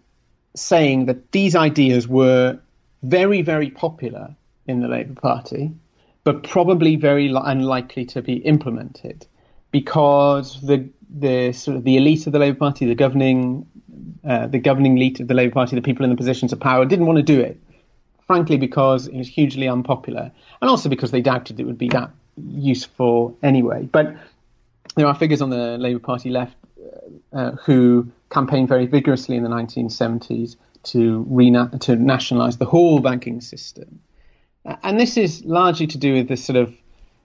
[0.54, 2.58] saying that these ideas were
[3.02, 4.34] very very popular
[4.66, 5.72] in the Labour Party,
[6.24, 9.26] but probably very li- unlikely to be implemented
[9.70, 13.66] because the the sort of the elite of the Labour Party, the governing
[14.24, 16.84] uh, the governing elite of the Labour Party, the people in the positions of power,
[16.84, 17.60] didn't want to do it
[18.30, 20.30] frankly, because it was hugely unpopular,
[20.62, 23.82] and also because they doubted it would be that useful anyway.
[23.90, 24.14] But
[24.94, 29.42] there are figures on the Labour Party left uh, uh who campaigned very vigorously in
[29.42, 33.98] the 1970s to, rena- to nationalise the whole banking system.
[34.64, 36.72] And this is largely to do with this sort of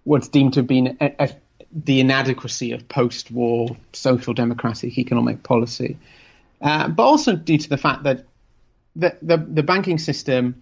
[0.05, 1.29] what's deemed to have been a, a,
[1.75, 5.97] the inadequacy of post war social democratic economic policy,
[6.61, 8.25] uh, but also due to the fact that
[8.95, 10.61] the, the, the banking system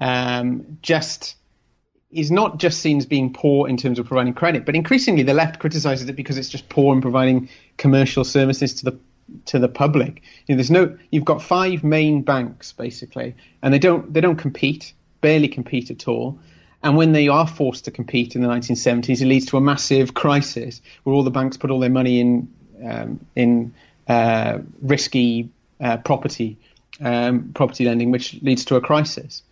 [0.00, 1.36] um, just
[2.10, 5.34] is not just seen as being poor in terms of providing credit, but increasingly the
[5.34, 8.98] left criticizes it because it's just poor in providing commercial services to the
[9.44, 10.22] to the public.
[10.46, 14.36] You know, there's no you've got five main banks basically, and they don't they don't
[14.36, 16.38] compete, barely compete at all.
[16.86, 20.14] And when they are forced to compete in the 1970s, it leads to a massive
[20.14, 22.48] crisis where all the banks put all their money in
[22.84, 23.74] um, in
[24.06, 26.58] uh, risky uh, property
[27.00, 29.42] um, property lending, which leads to a crisis.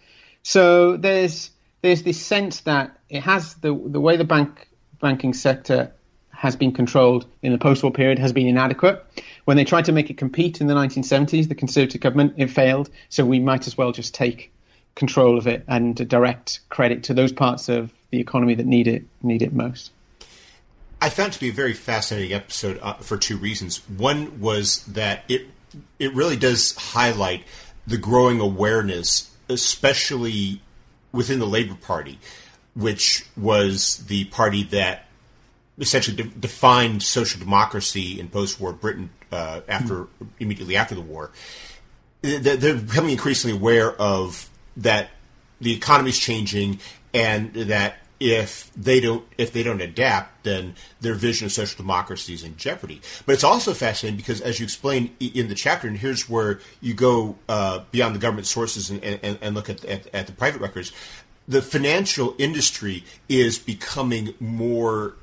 [0.45, 1.51] So there's
[1.83, 4.69] there's this sense that it has the the way the bank
[5.01, 5.93] banking sector
[6.31, 9.05] has been controlled in the post-war period has been inadequate.
[9.45, 12.91] When they tried to make it compete in the 1970s, the Conservative government it failed.
[13.09, 14.53] So we might as well just take
[14.95, 19.05] control of it and direct credit to those parts of the economy that need it
[19.23, 19.91] need it most.
[21.01, 23.79] I found it to be a very fascinating episode uh, for two reasons.
[23.89, 25.47] One was that it
[25.99, 27.45] it really does highlight
[27.87, 30.63] the growing awareness especially
[31.13, 32.19] within the Labor Party,
[32.75, 35.07] which was the party that
[35.79, 40.25] essentially de- defined social democracy in post-war Britain uh, after mm-hmm.
[40.39, 41.31] immediately after the war.
[42.23, 45.11] They're becoming increasingly aware of that
[45.61, 46.81] the economy is changing
[47.13, 52.33] and that if they don't if they don't adapt, then their vision of social democracy
[52.33, 53.01] is in jeopardy.
[53.27, 56.95] But it's also fascinating because, as you explain in the chapter, and here's where you
[56.95, 60.61] go uh, beyond the government sources and, and, and look at, at, at the private
[60.61, 60.93] records.
[61.47, 65.17] The financial industry is becoming more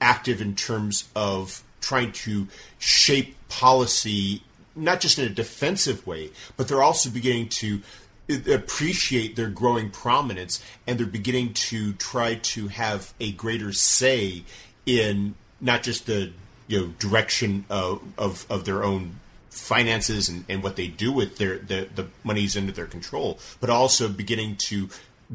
[0.00, 2.48] active in terms of trying to
[2.78, 4.42] shape policy
[4.76, 7.82] not just in a defensive way, but they're also beginning to
[8.30, 14.44] appreciate their growing prominence and they're beginning to try to have a greater say
[14.86, 16.32] in not just the
[16.66, 21.36] you know direction of of, of their own finances and, and what they do with
[21.38, 24.88] their the, the monies under their control, but also beginning to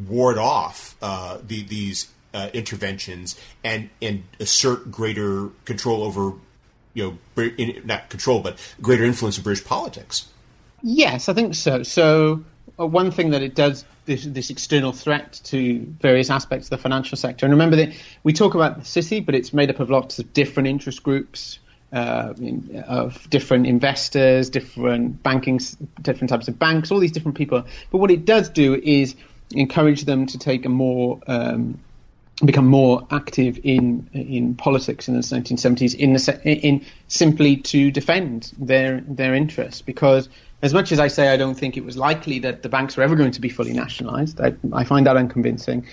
[0.08, 6.34] ward off uh, the, these uh, interventions and and assert greater control over
[6.94, 7.52] you know,
[7.84, 10.28] not control, but greater influence in British politics.
[10.82, 11.84] Yes, I think so.
[11.84, 12.44] So
[12.78, 17.18] one thing that it does this, this, external threat to various aspects of the financial
[17.18, 17.46] sector.
[17.46, 20.34] And remember that we talk about the city, but it's made up of lots of
[20.34, 21.60] different interest groups,
[21.94, 22.34] uh,
[22.88, 25.60] of different investors, different banking,
[26.02, 27.66] different types of banks, all these different people.
[27.92, 29.16] But what it does do is
[29.52, 31.80] encourage them to take a more um,
[32.44, 38.52] become more active in in politics in the 1970s in the, in simply to defend
[38.58, 39.82] their their interests.
[39.82, 40.28] Because
[40.62, 43.04] as much as I say I don't think it was likely that the banks were
[43.04, 45.88] ever going to be fully nationalized I, I find that unconvincing.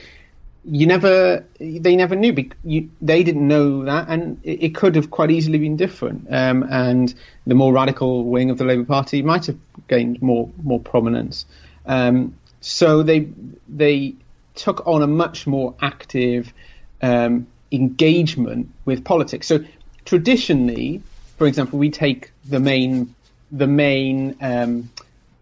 [0.65, 5.11] You never they never knew you, they didn't know that and it, it, could have
[5.11, 6.27] quite easily been different.
[6.29, 7.13] Um, and
[7.47, 11.47] the more radical wing of the Labour Party might have gained more more prominence.
[11.87, 13.29] Um, so they
[13.69, 14.15] they
[14.55, 16.53] took on a much more active
[17.01, 19.47] um, engagement with politics.
[19.47, 19.65] So
[20.05, 21.03] traditionally,
[21.39, 23.15] for example, we take the main
[23.51, 24.91] the main um,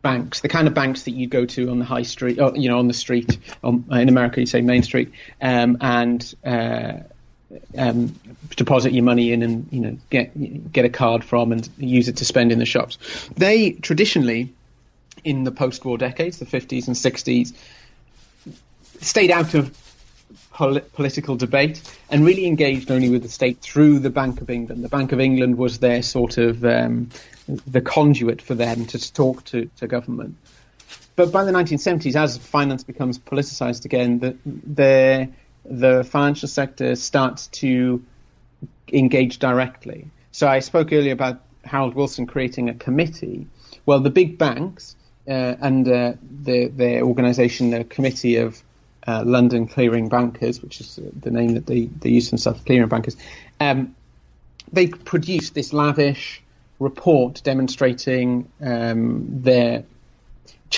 [0.02, 2.68] banks, the kind of banks that you go to on the high street, or, you
[2.68, 3.38] know, on the street.
[3.62, 6.94] On, in America, you say Main Street, um, and uh,
[7.76, 8.14] um,
[8.56, 12.18] deposit your money in, and you know, get get a card from, and use it
[12.18, 12.98] to spend in the shops.
[13.36, 14.52] They traditionally,
[15.24, 17.52] in the post-war decades, the 50s and 60s,
[19.00, 19.76] stayed out of
[20.52, 24.84] pol- political debate and really engaged only with the state through the Bank of England.
[24.84, 27.10] The Bank of England was their sort of um,
[27.66, 30.36] the conduit for them to talk to, to government.
[31.16, 35.28] But by the 1970s, as finance becomes politicized again, the, the,
[35.64, 38.02] the financial sector starts to
[38.92, 40.08] engage directly.
[40.32, 43.46] So I spoke earlier about Harold Wilson creating a committee.
[43.84, 44.96] Well, the big banks
[45.28, 48.62] uh, and uh, the, their organisation, the Committee of
[49.06, 53.16] uh, London Clearing Bankers, which is the name that they, they use themselves, Clearing Bankers,
[53.58, 53.94] um,
[54.72, 56.42] they produced this lavish
[56.78, 59.84] report demonstrating um, their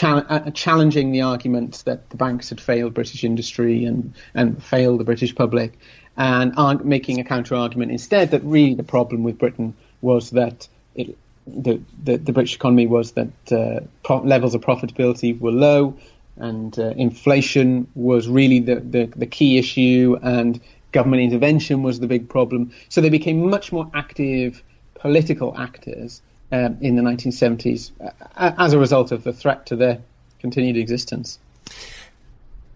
[0.02, 5.04] uh, challenging the arguments that the banks had failed British industry and, and failed the
[5.04, 5.78] British public,
[6.16, 11.16] and making a counter argument instead that really the problem with Britain was that it,
[11.46, 15.96] the, the, the British economy was that uh, pro- levels of profitability were low,
[16.36, 20.60] and uh, inflation was really the, the, the key issue, and
[20.92, 22.72] government intervention was the big problem.
[22.88, 24.62] So they became much more active
[24.94, 30.00] political actors um, in the 1970s uh, as a result of the threat to their
[30.40, 31.38] continued existence.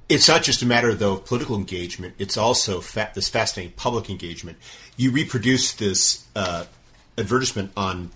[0.09, 2.15] It's not just a matter, though, of political engagement.
[2.19, 4.57] It's also fa- this fascinating public engagement.
[4.97, 6.67] You reproduce this uh,
[7.19, 8.11] advertisement on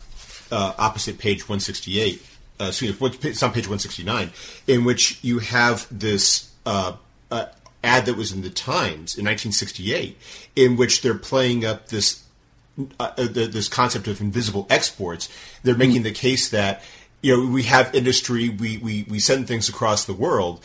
[0.53, 2.23] uh, opposite page 168
[2.61, 4.31] uh, excuse me, it's on page 169,
[4.67, 6.95] in which you have this uh,
[7.31, 7.47] uh,
[7.83, 10.19] ad that was in the Times in 1968,
[10.57, 12.25] in which they're playing up this
[12.99, 15.29] uh, uh, the, this concept of invisible exports.
[15.63, 16.05] They're making mm.
[16.05, 16.83] the case that
[17.23, 20.63] you know we have industry, we, we we send things across the world,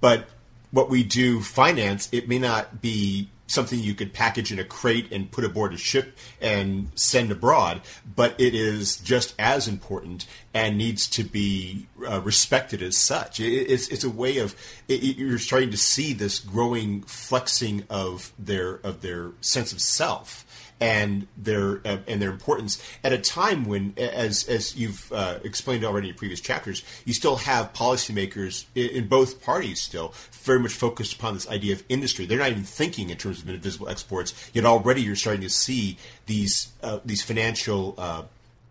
[0.00, 0.28] but
[0.70, 5.10] what we do finance, it may not be something you could package in a crate
[5.10, 7.80] and put aboard a ship and send abroad,
[8.14, 13.40] but it is just as important and needs to be uh, respected as such.
[13.40, 14.54] It, it's, it's a way of
[14.86, 20.44] it, you're starting to see this growing flexing of their of their sense of self
[20.80, 25.84] and their uh, and their importance at a time when, as as you've uh, explained
[25.84, 30.72] already in previous chapters, you still have policymakers in, in, both parties still very much
[30.72, 32.26] focused upon this idea of industry.
[32.26, 34.50] They're not even thinking in terms of invisible exports.
[34.52, 38.22] Yet already you're starting to see these uh, these financial uh,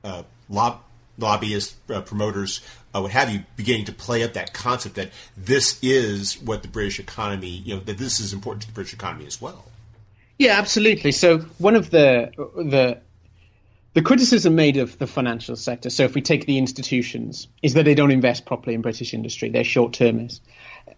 [0.04, 0.82] uh, lob-
[1.18, 2.62] lobbyists, uh, promoters,
[2.94, 7.00] what have you, beginning to play up that concept that this is what the British
[7.00, 9.66] economy, you know, that this is important to the British economy as well.
[10.38, 11.12] Yeah, absolutely.
[11.12, 13.02] So one of the the
[13.94, 17.86] the criticism made of the financial sector, so if we take the institutions, is that
[17.86, 19.50] they don't invest properly in British industry.
[19.50, 20.44] They're short termist.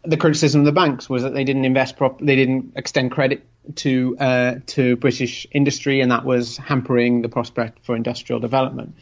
[0.04, 3.48] The criticism of the banks was that they didn't invest prop- they didn't extend credit
[3.76, 8.96] to uh, to British industry, and that was hampering the prospect for industrial development.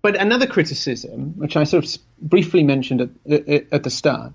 [0.00, 4.32] But another criticism, which I sort of briefly mentioned at, at the start,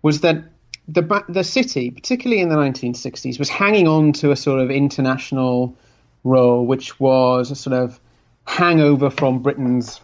[0.00, 0.44] was that
[0.88, 5.76] the the city, particularly in the 1960s, was hanging on to a sort of international
[6.24, 8.00] role, which was a sort of
[8.44, 10.00] hangover from Britain's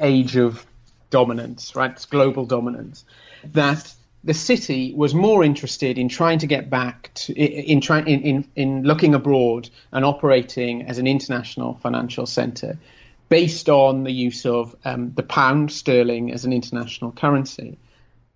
[0.00, 0.66] age of
[1.10, 1.92] dominance, right?
[1.92, 3.04] It's global dominance.
[3.52, 3.94] That
[4.24, 8.48] the city was more interested in trying to get back to in trying in, in,
[8.56, 12.78] in looking abroad and operating as an international financial centre
[13.28, 17.78] based on the use of um, the pound sterling as an international currency.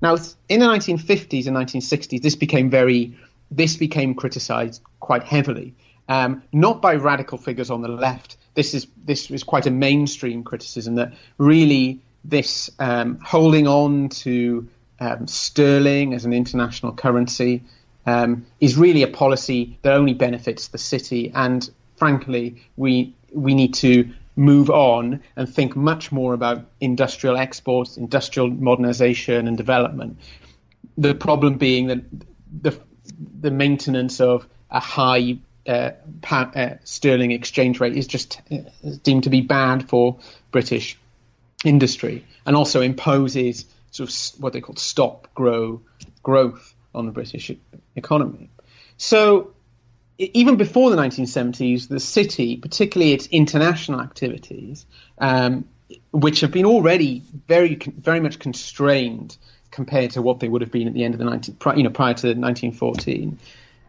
[0.03, 0.16] Now,
[0.48, 3.16] in the 1950s and 1960s, this became very,
[3.51, 5.74] this became criticised quite heavily,
[6.09, 10.42] um, not by radical figures on the left, this is this is quite a mainstream
[10.42, 17.62] criticism that really this um, holding on to um, sterling as an international currency
[18.07, 21.32] um, is really a policy that only benefits the city.
[21.34, 27.97] And frankly, we we need to move on and think much more about industrial exports,
[27.97, 30.18] industrial modernization and development.
[30.97, 32.03] The problem being that
[32.62, 32.78] the
[33.41, 35.91] the maintenance of a high uh,
[36.22, 38.59] pa- uh, sterling exchange rate is just uh,
[39.03, 40.18] deemed to be bad for
[40.51, 40.99] British
[41.64, 45.81] industry, and also imposes sort of what they call stop grow
[46.22, 47.51] growth on the British
[47.97, 48.51] economy.
[48.97, 49.53] So
[50.21, 54.85] even before the 1970s, the city, particularly its international activities,
[55.18, 55.66] um,
[56.11, 59.37] which have been already very, very much constrained
[59.71, 61.91] compared to what they would have been at the end of the 19, you know,
[61.91, 63.39] prior to 1914,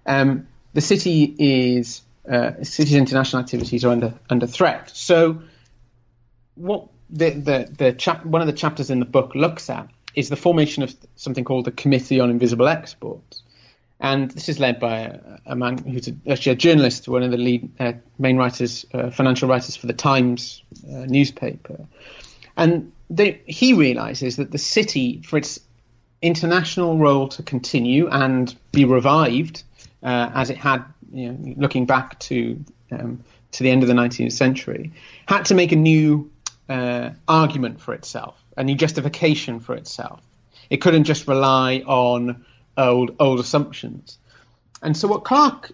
[0.06, 4.90] um, the city is uh, city's international activities are under under threat.
[4.94, 5.42] So,
[6.56, 10.30] what the the, the chap, one of the chapters in the book looks at is
[10.30, 13.44] the formation of something called the Committee on Invisible Exports.
[14.02, 17.30] And this is led by a, a man who's a, actually a journalist, one of
[17.30, 21.86] the lead uh, main writers, uh, financial writers for the Times uh, newspaper.
[22.58, 25.60] And they, he realizes that the city, for its
[26.22, 29.64] international role to continue and be revived,
[30.02, 30.84] uh, as it had,
[31.14, 34.92] you know, looking back to um, to the end of the 19th century,
[35.28, 36.32] had to make a new
[36.70, 40.22] uh, argument for itself, a new justification for itself.
[40.70, 42.46] It couldn't just rely on
[42.78, 44.18] old old assumptions.
[44.82, 45.72] And so what Clarke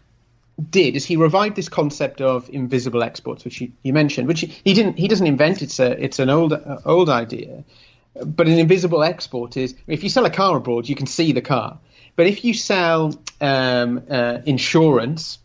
[0.69, 4.97] did is he revived this concept of invisible exports, which you mentioned, which he, didn't
[4.97, 5.61] he doesn't invent.
[5.61, 7.63] It's a it's an old uh, old idea.
[8.25, 11.41] But an invisible export is if you sell a car abroad, you can see the
[11.41, 11.77] car.
[12.15, 15.37] But if you sell um, uh, insurance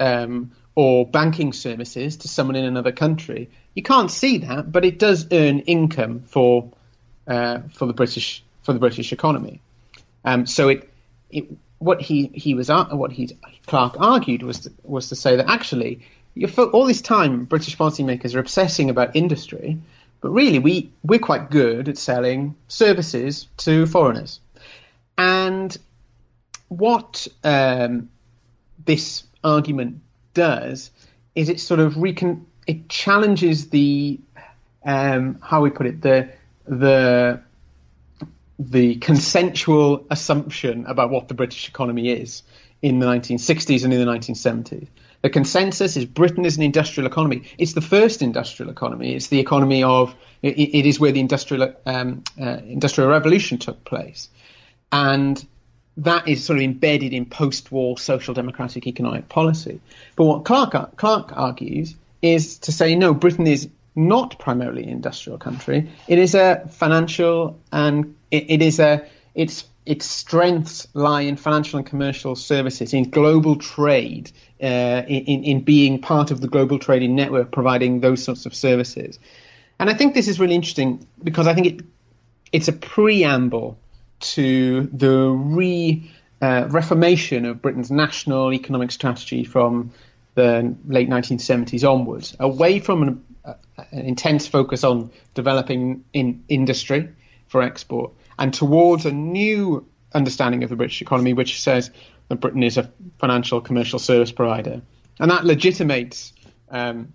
[0.00, 4.98] um, or banking services to someone in another country, you can't see that, but it
[4.98, 6.72] does earn income for
[7.28, 9.60] uh, for the British for the British economy.
[10.24, 10.90] Um, so it,
[11.36, 11.46] it
[11.78, 16.00] what he he was what he Clarke argued was to, was to say that actually
[16.72, 19.78] all this time British policymakers are obsessing about industry,
[20.20, 24.40] but really we we're quite good at selling services to foreigners,
[25.18, 25.76] and
[26.68, 28.08] what um,
[28.84, 30.00] this argument
[30.34, 30.90] does
[31.34, 34.18] is it sort of recon it challenges the
[34.84, 36.30] um, how we put it the
[36.66, 37.40] the
[38.58, 42.42] the consensual assumption about what the British economy is
[42.82, 44.88] in the 1960s and in the 1970s.
[45.22, 47.42] The consensus is Britain is an industrial economy.
[47.58, 49.14] It's the first industrial economy.
[49.14, 53.84] It's the economy of it, it is where the industrial um, uh, industrial revolution took
[53.84, 54.28] place,
[54.92, 55.44] and
[55.96, 59.80] that is sort of embedded in post-war social democratic economic policy.
[60.14, 65.38] But what Clark Clarke argues is to say no, Britain is not primarily an industrial
[65.38, 65.90] country.
[66.06, 71.78] It is a financial and it, it is a its its strengths lie in financial
[71.78, 74.66] and commercial services, in global trade, uh,
[75.06, 79.20] in, in being part of the global trading network, providing those sorts of services.
[79.78, 81.80] And I think this is really interesting because I think it
[82.52, 83.78] it's a preamble
[84.18, 86.10] to the re
[86.40, 89.92] uh, reformation of Britain's national economic strategy from
[90.34, 93.54] the late 1970s onwards, away from an, uh,
[93.90, 97.08] an intense focus on developing in industry
[97.56, 101.90] for export and towards a new understanding of the British economy, which says
[102.28, 104.82] that Britain is a financial commercial service provider,
[105.18, 106.34] and that legitimates
[106.68, 107.14] um,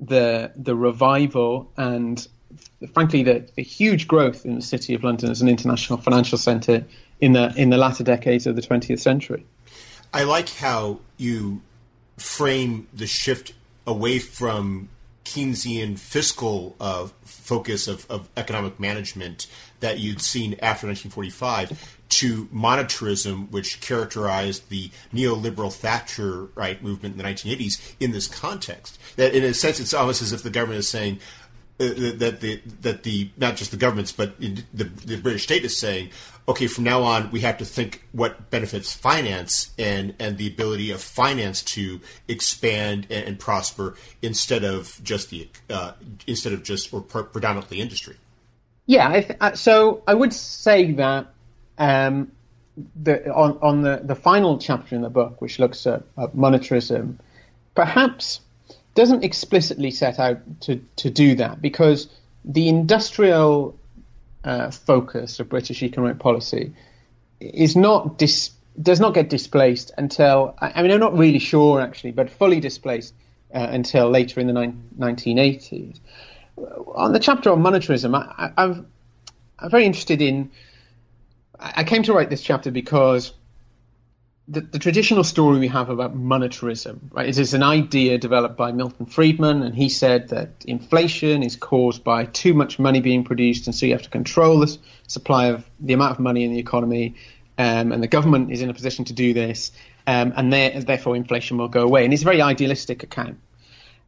[0.00, 2.28] the the revival and
[2.92, 6.84] frankly, the, the, huge growth in the city of London as an international financial centre
[7.20, 9.44] in the in the latter decades of the 20th century.
[10.12, 11.62] I like how you
[12.16, 13.54] frame the shift
[13.88, 14.88] away from
[15.24, 19.46] Keynesian fiscal uh, focus of, of, economic management
[19.80, 27.18] that you'd seen after 1945 to monetarism, which characterized the neoliberal Thatcher right movement in
[27.18, 28.98] the 1980s in this context.
[29.16, 31.20] That, in a sense, it's almost as if the government is saying,
[31.80, 35.76] uh, that the that the not just the governments but the, the British state is
[35.76, 36.10] saying,
[36.48, 40.90] okay, from now on we have to think what benefits finance and and the ability
[40.90, 45.92] of finance to expand and, and prosper instead of just the uh,
[46.26, 48.16] instead of just or predominantly industry.
[48.86, 51.26] Yeah, I th- uh, so I would say that
[51.78, 52.30] um,
[53.02, 57.16] the on on the the final chapter in the book, which looks at, at monetarism,
[57.74, 58.40] perhaps
[58.94, 62.08] doesn't explicitly set out to, to do that because
[62.44, 63.76] the industrial
[64.44, 66.74] uh, focus of British economic policy
[67.40, 72.12] is not dis- does not get displaced until I mean I'm not really sure actually,
[72.12, 73.14] but fully displaced
[73.54, 76.00] uh, until later in the ni- 1980s.
[76.94, 78.86] On the chapter on monetarism, I, I'm,
[79.58, 80.50] I'm very interested in.
[81.58, 83.32] I came to write this chapter because
[84.46, 88.72] the, the, traditional story we have about monetarism, right, is, is an idea developed by
[88.72, 93.66] Milton Friedman, and he said that inflation is caused by too much money being produced,
[93.66, 94.76] and so you have to control the
[95.06, 97.14] supply of the amount of money in the economy,
[97.56, 99.72] um, and the government is in a position to do this,
[100.06, 102.04] um, and there, therefore inflation will go away.
[102.04, 103.38] And it's a very idealistic account.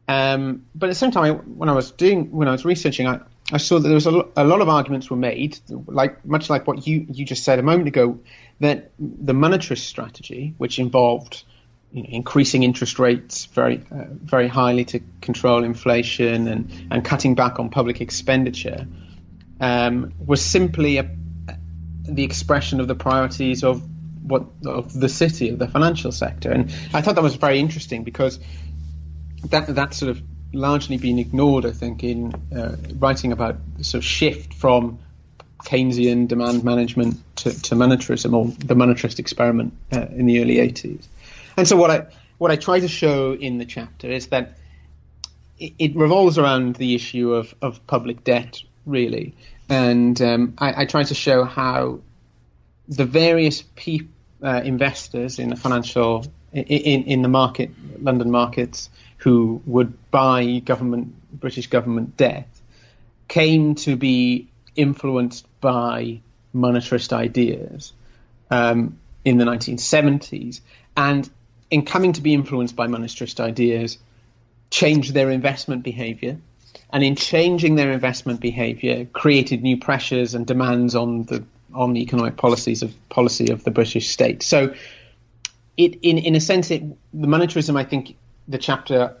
[0.07, 3.21] Um, but at the same time, when I was doing, when I was researching, I,
[3.51, 6.49] I saw that there was a, lo- a lot of arguments were made, like much
[6.49, 8.19] like what you you just said a moment ago
[8.59, 11.43] that the monetarist strategy, which involved
[11.91, 17.35] you know, increasing interest rates very uh, very highly to control inflation and, and cutting
[17.35, 18.85] back on public expenditure,
[19.61, 21.09] um, was simply a,
[22.03, 23.81] the expression of the priorities of
[24.23, 26.51] what of the city of the financial sector.
[26.51, 28.39] And I thought that was very interesting because
[29.45, 30.21] that that sort of
[30.53, 34.99] largely been ignored, I think, in uh, writing about the sort of shift from
[35.59, 41.05] Keynesian demand management to, to monetarism or the monetarist experiment uh, in the early 80s.
[41.55, 44.57] And so what I what I try to show in the chapter is that
[45.57, 49.33] it, it revolves around the issue of, of public debt, really.
[49.67, 51.99] And um, I, I, try to show how
[52.87, 54.07] the various pe-
[54.41, 58.89] uh, investors in the financial in, in the market, London markets,
[59.27, 62.47] who would buy government British government debt,
[63.27, 66.21] came to be influenced by
[66.55, 67.91] monetarist ideas
[68.49, 70.61] um, in the 1970s,
[70.95, 71.29] and
[71.69, 73.97] in coming to be influenced by monetarist ideas,
[74.71, 76.37] changed their investment behavior,
[76.93, 82.01] and in changing their investment behavior, created new pressures and demands on the on the
[82.01, 84.41] economic policies of policy of the British state.
[84.41, 84.73] So,
[85.75, 86.81] it in in a sense, it,
[87.13, 88.15] the monetarism, I think,
[88.47, 89.17] the chapter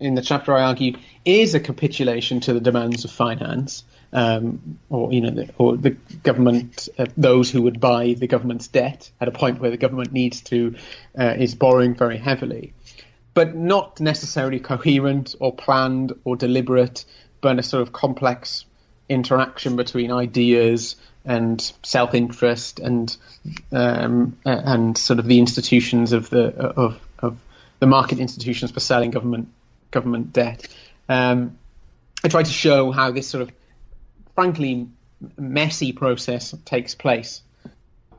[0.00, 5.12] in the chapter I argue is a capitulation to the demands of finance um, or
[5.12, 9.26] you know, the, or the government, uh, those who would buy the government's debt at
[9.26, 10.76] a point where the government needs to
[11.18, 12.72] uh, is borrowing very heavily,
[13.34, 17.04] but not necessarily coherent or planned or deliberate,
[17.40, 18.64] but a sort of complex
[19.08, 20.94] interaction between ideas
[21.24, 23.16] and self-interest and
[23.72, 27.00] um, and sort of the institutions of the of,
[27.84, 29.46] the market institutions for selling government
[29.90, 30.66] government debt.
[31.06, 31.58] Um,
[32.24, 33.52] I try to show how this sort of
[34.34, 34.88] frankly
[35.36, 37.42] messy process takes place.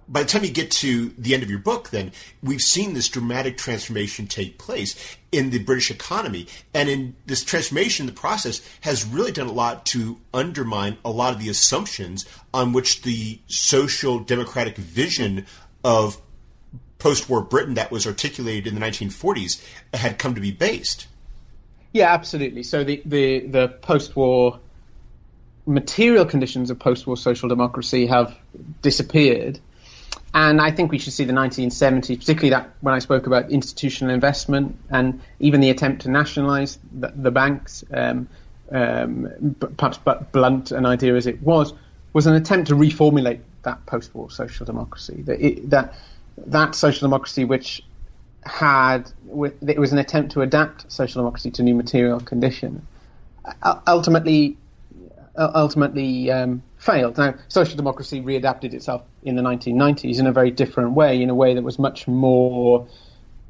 [0.07, 2.11] By the time you get to the end of your book, then
[2.43, 6.45] we've seen this dramatic transformation take place in the British economy,
[6.75, 11.33] and in this transformation, the process has really done a lot to undermine a lot
[11.33, 15.47] of the assumptions on which the social democratic vision
[15.83, 16.21] of
[17.05, 21.05] post-war Britain that was articulated in the 1940s had come to be based.
[21.93, 22.63] Yeah, absolutely.
[22.63, 24.59] So the the, the post-war
[25.67, 28.35] material conditions of post-war social democracy have
[28.81, 29.59] disappeared.
[30.33, 34.11] And I think we should see the 1970s, particularly that when I spoke about institutional
[34.11, 38.27] investment and even the attempt to nationalise the, the, banks, um,
[38.71, 41.71] um, perhaps but blunt an idea as it was,
[42.13, 45.21] was an attempt to reformulate that post-war social democracy.
[45.21, 45.93] That it, that,
[46.37, 47.83] that social democracy which
[48.45, 49.11] had
[49.67, 52.85] it was an attempt to adapt social democracy to new material condition
[53.87, 54.57] Ultimately,
[55.37, 57.17] ultimately um, failed.
[57.17, 61.35] Now, social democracy readapted itself in the 1990s in a very different way, in a
[61.35, 62.87] way that was much more,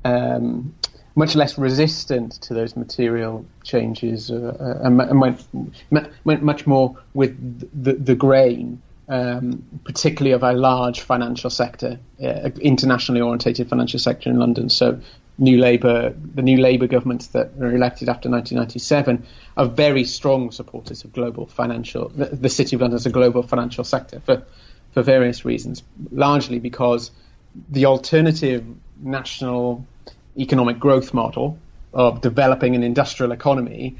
[0.04, 0.76] um,
[1.16, 5.48] much less resistant to those material changes, uh, uh and, went,
[6.26, 7.36] went, much more with
[7.84, 8.82] the, the grain.
[9.08, 14.68] Um, particularly of a large financial sector, uh, internationally orientated financial sector in London.
[14.68, 14.99] So
[15.38, 19.26] New Labour, the New Labour governments that were elected after 1997
[19.58, 23.43] are very strong supporters of global financial, the, the City of London as a global
[23.43, 24.43] financial sector for,
[24.93, 27.12] for various reasons, largely because
[27.70, 28.66] the alternative
[29.01, 29.86] national
[30.38, 31.60] economic growth model
[31.93, 33.97] of developing an industrial economy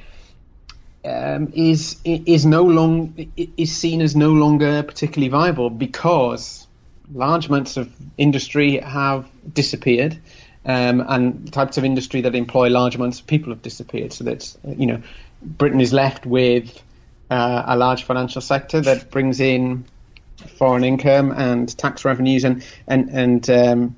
[1.06, 6.68] um, is is no long is seen as no longer particularly viable because
[7.14, 10.18] large amounts of industry have disappeared
[10.66, 14.14] um, and types of industry that employ large amounts of people have disappeared.
[14.14, 15.02] So that you know,
[15.42, 16.82] Britain is left with
[17.30, 19.86] uh, a large financial sector that brings in
[20.58, 23.96] foreign income and tax revenues, and and and um,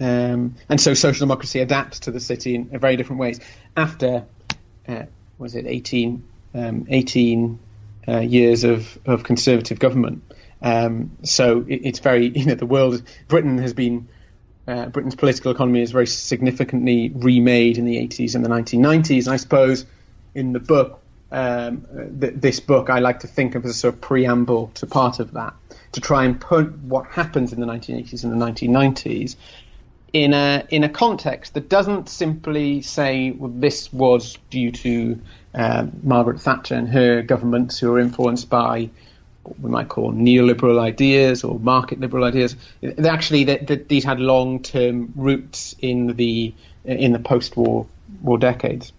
[0.00, 3.40] um, and so social democracy adapts to the city in very different ways.
[3.76, 4.24] After
[4.86, 5.02] uh,
[5.38, 6.22] was it 18,
[6.54, 7.58] um, 18
[8.06, 10.22] uh, years of, of conservative government.
[10.60, 14.08] Um, so it, it's very, you know, the world, Britain has been
[14.68, 19.24] uh, Britain's political economy is very significantly remade in the 80s and the 1990s.
[19.24, 19.86] And I suppose
[20.34, 21.00] in the book,
[21.32, 21.86] um,
[22.20, 25.20] th- this book, I like to think of as a sort of preamble to part
[25.20, 25.54] of that,
[25.92, 29.36] to try and put what happens in the 1980s and the 1990s
[30.12, 35.20] in a in a context that doesn't simply say well, this was due to
[35.54, 38.90] uh, Margaret Thatcher and her governments who were influenced by
[39.42, 42.56] what we might call neoliberal ideas or market liberal ideas.
[43.04, 46.54] Actually, these had long term roots in the
[46.84, 47.86] in the post war
[48.22, 48.92] war decades.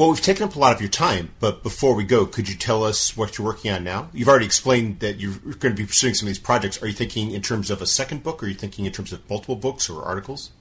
[0.00, 2.56] Well, we've taken up a lot of your time, but before we go, could you
[2.56, 4.08] tell us what you're working on now?
[4.14, 6.82] You've already explained that you're going to be pursuing some of these projects.
[6.82, 9.12] Are you thinking in terms of a second book, or are you thinking in terms
[9.12, 10.52] of multiple books or articles?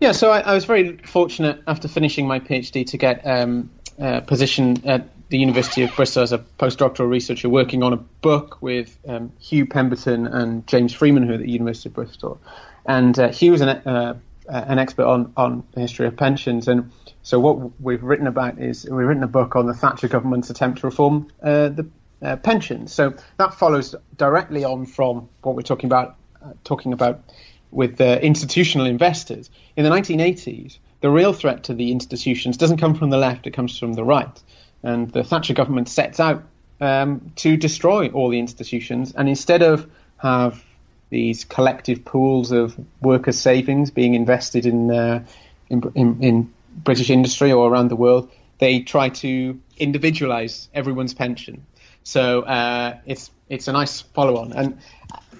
[0.00, 3.70] Yeah, so I, I was very fortunate after finishing my PhD to get um,
[4.00, 8.60] a position at the University of Bristol as a postdoctoral researcher working on a book
[8.60, 12.40] with um, Hugh Pemberton and James Freeman, who are at the University of Bristol.
[12.86, 14.18] And uh, Hugh was an, uh,
[14.48, 16.66] an expert on, on the history of pensions.
[16.66, 16.90] And
[17.30, 20.80] so what we've written about is we've written a book on the Thatcher government's attempt
[20.80, 21.88] to reform uh, the
[22.20, 22.92] uh, pensions.
[22.92, 27.22] So that follows directly on from what we're talking about, uh, talking about
[27.70, 29.48] with the institutional investors.
[29.76, 33.52] In the 1980s, the real threat to the institutions doesn't come from the left; it
[33.52, 34.42] comes from the right.
[34.82, 36.42] And the Thatcher government sets out
[36.80, 40.64] um, to destroy all the institutions, and instead of have
[41.10, 45.24] these collective pools of workers' savings being invested in, uh,
[45.68, 46.52] in, in, in
[46.84, 51.66] British industry or around the world, they try to individualize everyone's pension.
[52.02, 54.52] So uh, it's it's a nice follow-on.
[54.52, 54.78] And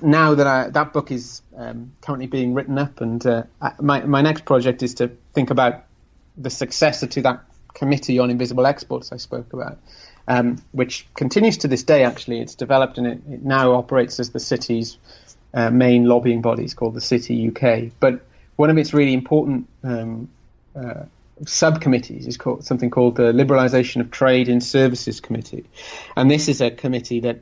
[0.02, 3.44] now that I, that book is um, currently being written up, and uh,
[3.80, 5.84] my my next project is to think about
[6.36, 9.78] the successor to that committee on invisible exports I spoke about,
[10.26, 12.04] um, which continues to this day.
[12.04, 14.98] Actually, it's developed and it, it now operates as the city's
[15.54, 16.64] uh, main lobbying body.
[16.64, 17.92] It's called the City UK.
[18.00, 18.20] But
[18.56, 20.28] one of its really important um,
[20.74, 21.04] uh,
[21.46, 25.66] subcommittees is called something called the Liberalisation of Trade in Services Committee,
[26.16, 27.40] and this is a committee that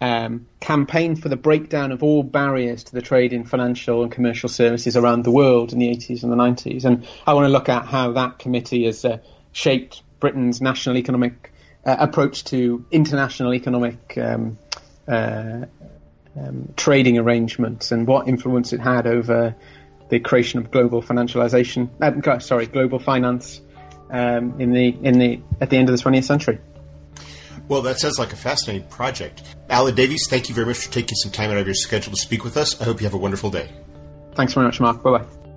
[0.00, 4.48] um, campaigned for the breakdown of all barriers to the trade in financial and commercial
[4.48, 6.84] services around the world in the 80s and the 90s.
[6.84, 9.18] And I want to look at how that committee has uh,
[9.52, 11.52] shaped Britain's national economic
[11.84, 14.58] uh, approach to international economic um,
[15.06, 15.64] uh,
[16.36, 19.56] um, trading arrangements and what influence it had over
[20.08, 21.88] the creation of global financialization.
[22.00, 23.60] Uh, sorry, global finance
[24.10, 26.58] um, in the in the at the end of the 20th century.
[27.68, 29.42] Well, that sounds like a fascinating project.
[29.68, 32.18] Aled Davies, thank you very much for taking some time out of your schedule to
[32.18, 32.80] speak with us.
[32.80, 33.68] I hope you have a wonderful day.
[34.34, 35.02] Thanks very much, Mark.
[35.02, 35.47] Bye bye.